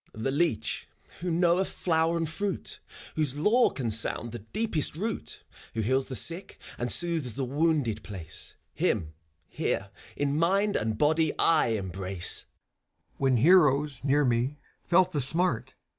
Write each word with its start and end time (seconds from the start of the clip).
FAUST. 0.13 0.23
The 0.23 0.31
leech, 0.31 0.87
who 1.19 1.29
knoweth 1.29 1.69
flower 1.69 2.17
and 2.17 2.27
fruit, 2.27 2.79
Whose 3.15 3.35
lore 3.35 3.71
can 3.71 3.91
sound 3.91 4.31
the 4.31 4.39
deepest 4.39 4.95
root,— 4.95 5.43
Who 5.75 5.81
heals 5.81 6.07
the 6.07 6.15
sick, 6.15 6.59
and 6.79 6.91
soothes 6.91 7.35
the 7.35 7.45
wounded 7.45 8.01
place, 8.01 8.55
Him, 8.73 9.13
here, 9.47 9.91
in 10.17 10.35
mind 10.35 10.75
and 10.75 10.97
body 10.97 11.37
I 11.37 11.77
embrace 11.77 12.39
t 12.39 12.41
CHIRON. 12.41 13.17
When 13.17 13.37
heroes, 13.37 14.03
near 14.03 14.25
me, 14.25 14.57
felt 14.83 15.11
the 15.11 15.21
smart. 15.21 15.75